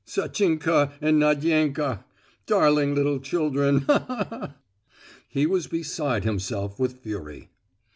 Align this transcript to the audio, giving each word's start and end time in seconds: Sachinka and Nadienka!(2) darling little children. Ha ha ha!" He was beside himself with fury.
Sachinka 0.03 0.93
and 0.99 1.21
Nadienka!(2) 1.21 2.03
darling 2.47 2.95
little 2.95 3.19
children. 3.19 3.81
Ha 3.81 3.99
ha 4.07 4.27
ha!" 4.31 4.55
He 5.27 5.45
was 5.45 5.67
beside 5.67 6.23
himself 6.23 6.79
with 6.79 7.01
fury. 7.03 7.51